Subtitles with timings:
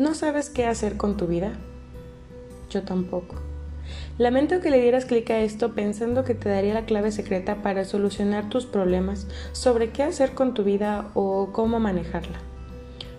[0.00, 1.52] ¿No sabes qué hacer con tu vida?
[2.70, 3.34] Yo tampoco.
[4.16, 7.84] Lamento que le dieras clic a esto pensando que te daría la clave secreta para
[7.84, 12.38] solucionar tus problemas sobre qué hacer con tu vida o cómo manejarla.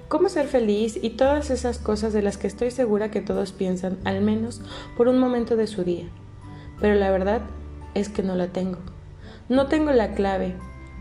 [0.07, 3.99] Cómo ser feliz y todas esas cosas de las que estoy segura que todos piensan,
[4.03, 4.63] al menos
[4.97, 6.07] por un momento de su día.
[6.79, 7.41] Pero la verdad
[7.93, 8.79] es que no la tengo.
[9.49, 10.55] No tengo la clave,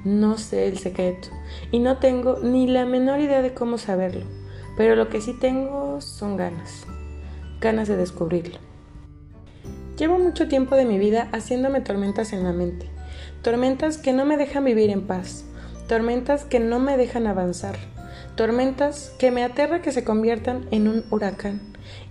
[0.05, 1.31] no sé el secreto
[1.71, 4.40] y no tengo ni la menor idea de cómo saberlo.
[4.81, 6.87] Pero lo que sí tengo son ganas,
[7.61, 8.57] ganas de descubrirlo.
[9.99, 12.87] Llevo mucho tiempo de mi vida haciéndome tormentas en la mente,
[13.43, 15.45] tormentas que no me dejan vivir en paz,
[15.87, 17.77] tormentas que no me dejan avanzar,
[18.37, 21.61] tormentas que me aterra que se conviertan en un huracán,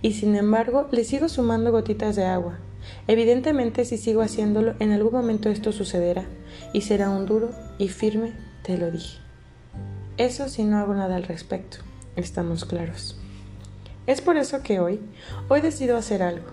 [0.00, 2.60] y sin embargo le sigo sumando gotitas de agua.
[3.08, 6.26] Evidentemente si sigo haciéndolo, en algún momento esto sucederá,
[6.72, 8.32] y será un duro y firme,
[8.62, 9.18] te lo dije.
[10.18, 11.89] Eso si no hago nada al respecto
[12.20, 13.16] estamos claros.
[14.06, 15.00] Es por eso que hoy,
[15.48, 16.46] hoy decido hacer algo.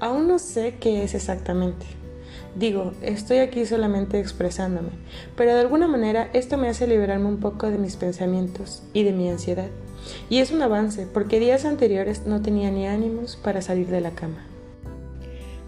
[0.00, 1.86] Aún no sé qué es exactamente.
[2.56, 4.90] Digo, estoy aquí solamente expresándome,
[5.36, 9.12] pero de alguna manera esto me hace liberarme un poco de mis pensamientos y de
[9.12, 9.68] mi ansiedad.
[10.28, 14.10] Y es un avance, porque días anteriores no tenía ni ánimos para salir de la
[14.12, 14.44] cama.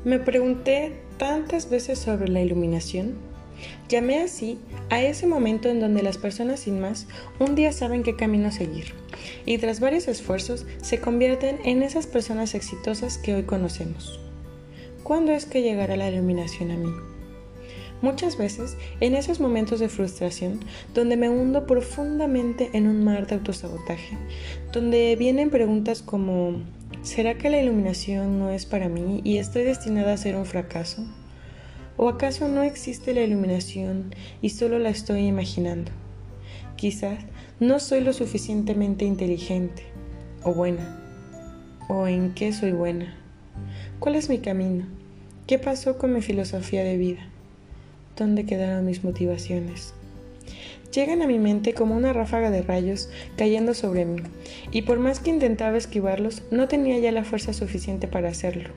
[0.04, 3.14] Me pregunté tantas veces sobre la iluminación
[3.88, 4.58] Llamé así
[4.90, 7.06] a ese momento en donde las personas sin más
[7.38, 8.94] un día saben qué camino seguir
[9.46, 14.20] y tras varios esfuerzos se convierten en esas personas exitosas que hoy conocemos.
[15.02, 16.92] ¿Cuándo es que llegará la iluminación a mí?
[18.02, 20.58] Muchas veces, en esos momentos de frustración,
[20.92, 24.18] donde me hundo profundamente en un mar de autosabotaje,
[24.72, 26.62] donde vienen preguntas como
[27.02, 31.04] ¿será que la iluminación no es para mí y estoy destinada a ser un fracaso?
[31.96, 35.92] ¿O acaso no existe la iluminación y solo la estoy imaginando?
[36.76, 37.18] Quizás
[37.60, 39.84] no soy lo suficientemente inteligente
[40.42, 40.98] o buena.
[41.88, 43.14] ¿O en qué soy buena?
[44.00, 44.86] ¿Cuál es mi camino?
[45.46, 47.28] ¿Qué pasó con mi filosofía de vida?
[48.16, 49.92] ¿Dónde quedaron mis motivaciones?
[50.94, 54.22] Llegan a mi mente como una ráfaga de rayos cayendo sobre mí,
[54.70, 58.70] y por más que intentaba esquivarlos, no tenía ya la fuerza suficiente para hacerlo.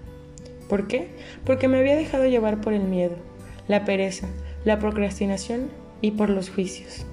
[0.69, 1.09] ¿Por qué?
[1.45, 3.15] Porque me había dejado llevar por el miedo,
[3.67, 4.27] la pereza,
[4.63, 5.69] la procrastinación
[6.01, 7.05] y por los juicios.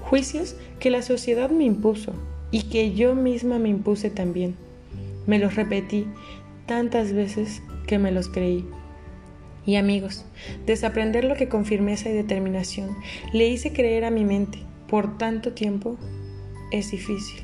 [0.00, 2.12] Juicios que la sociedad me impuso
[2.50, 4.56] y que yo misma me impuse también.
[5.26, 6.06] Me los repetí
[6.66, 8.64] tantas veces que me los creí.
[9.66, 10.24] Y amigos,
[10.66, 12.96] desaprender lo que con firmeza y determinación
[13.32, 15.96] le hice creer a mi mente por tanto tiempo
[16.70, 17.40] es difícil.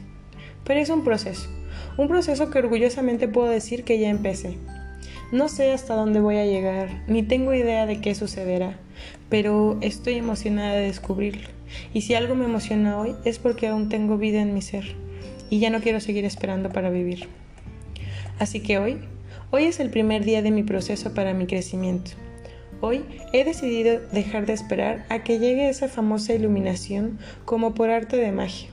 [0.65, 1.49] Pero es un proceso,
[1.97, 4.59] un proceso que orgullosamente puedo decir que ya empecé.
[5.33, 8.77] No sé hasta dónde voy a llegar, ni tengo idea de qué sucederá,
[9.29, 11.49] pero estoy emocionada de descubrirlo.
[11.95, 14.97] Y si algo me emociona hoy es porque aún tengo vida en mi ser
[15.49, 17.29] y ya no quiero seguir esperando para vivir.
[18.41, 18.99] Así que hoy,
[19.53, 22.11] hoy es el primer día de mi proceso para mi crecimiento.
[22.81, 28.17] Hoy he decidido dejar de esperar a que llegue esa famosa iluminación como por arte
[28.17, 28.69] de magia.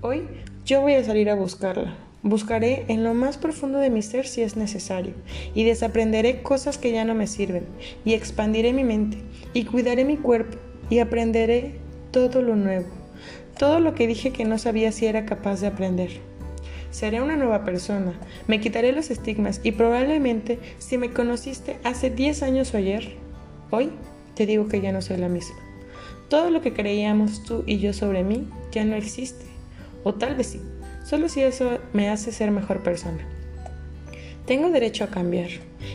[0.00, 0.26] Hoy
[0.64, 1.94] yo voy a salir a buscarla,
[2.26, 5.12] Buscaré en lo más profundo de mi ser si es necesario,
[5.54, 7.66] y desaprenderé cosas que ya no me sirven,
[8.02, 9.18] y expandiré mi mente,
[9.52, 10.56] y cuidaré mi cuerpo,
[10.88, 11.74] y aprenderé
[12.12, 12.86] todo lo nuevo,
[13.58, 16.12] todo lo que dije que no sabía si era capaz de aprender.
[16.90, 22.42] Seré una nueva persona, me quitaré los estigmas y probablemente si me conociste hace 10
[22.42, 23.16] años o ayer,
[23.70, 23.90] hoy
[24.34, 25.56] te digo que ya no soy la misma.
[26.30, 29.44] Todo lo que creíamos tú y yo sobre mí ya no existe,
[30.04, 30.60] o tal vez sí
[31.04, 33.24] solo si eso me hace ser mejor persona.
[34.46, 35.48] Tengo derecho a cambiar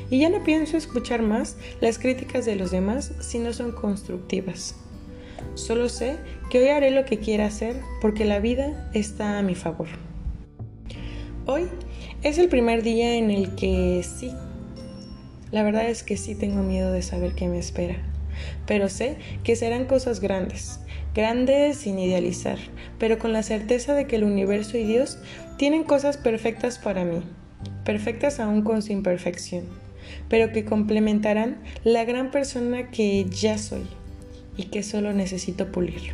[0.09, 4.75] y ya no pienso escuchar más las críticas de los demás si no son constructivas.
[5.56, 6.18] Solo sé
[6.50, 9.88] que hoy haré lo que quiera hacer porque la vida está a mi favor.
[11.46, 11.68] Hoy
[12.24, 14.31] es el primer día en el que sí,
[15.52, 17.96] la verdad es que sí tengo miedo de saber qué me espera,
[18.66, 20.79] pero sé que serán cosas grandes
[21.16, 22.57] grande sin idealizar,
[22.97, 25.17] pero con la certeza de que el universo y Dios
[25.58, 27.22] tienen cosas perfectas para mí,
[27.84, 29.66] perfectas aún con su imperfección,
[30.29, 33.87] pero que complementarán la gran persona que ya soy
[34.55, 36.14] y que solo necesito pulir.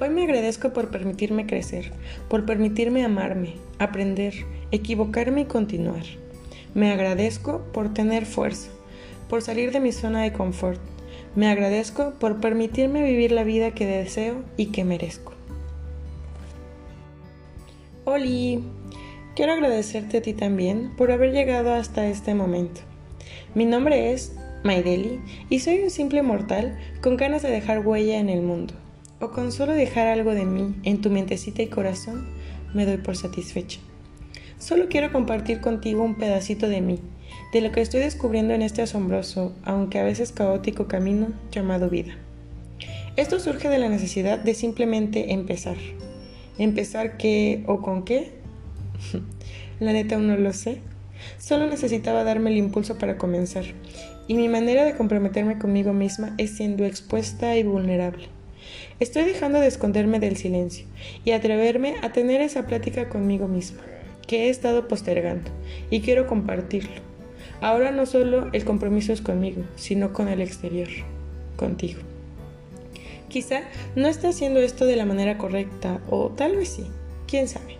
[0.00, 1.92] Hoy me agradezco por permitirme crecer,
[2.30, 4.34] por permitirme amarme, aprender,
[4.70, 6.04] equivocarme y continuar.
[6.72, 8.70] Me agradezco por tener fuerza,
[9.28, 10.80] por salir de mi zona de confort,
[11.36, 15.32] me agradezco por permitirme vivir la vida que deseo y que merezco.
[18.04, 18.64] Oli,
[19.36, 22.80] quiero agradecerte a ti también por haber llegado hasta este momento.
[23.54, 28.28] Mi nombre es Maideli y soy un simple mortal con ganas de dejar huella en
[28.28, 28.74] el mundo.
[29.20, 32.26] O con solo dejar algo de mí en tu mentecita y corazón,
[32.74, 33.80] me doy por satisfecha.
[34.58, 37.00] Solo quiero compartir contigo un pedacito de mí,
[37.52, 42.16] de lo que estoy descubriendo en este asombroso, aunque a veces caótico camino llamado vida.
[43.16, 45.76] Esto surge de la necesidad de simplemente empezar.
[46.58, 48.32] ¿Empezar qué o con qué?
[49.80, 50.80] la neta aún no lo sé.
[51.38, 53.64] Solo necesitaba darme el impulso para comenzar,
[54.26, 58.28] y mi manera de comprometerme conmigo misma es siendo expuesta y vulnerable.
[59.00, 60.86] Estoy dejando de esconderme del silencio
[61.24, 63.80] y atreverme a tener esa plática conmigo misma
[64.26, 65.50] que he estado postergando
[65.90, 67.09] y quiero compartirlo.
[67.60, 70.88] Ahora no solo el compromiso es conmigo, sino con el exterior,
[71.56, 72.00] contigo.
[73.28, 73.62] Quizá
[73.96, 76.86] no esté haciendo esto de la manera correcta o tal vez sí,
[77.28, 77.76] quién sabe.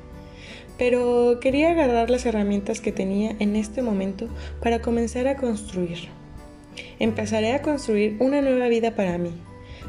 [0.79, 4.29] Pero quería agarrar las herramientas que tenía en este momento
[4.63, 6.09] para comenzar a construir.
[6.99, 9.33] Empezaré a construir una nueva vida para mí,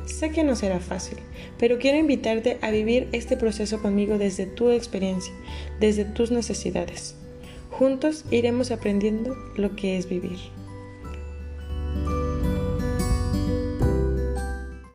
[0.05, 1.17] Sé que no será fácil,
[1.59, 5.33] pero quiero invitarte a vivir este proceso conmigo desde tu experiencia,
[5.79, 7.15] desde tus necesidades.
[7.71, 10.37] Juntos iremos aprendiendo lo que es vivir.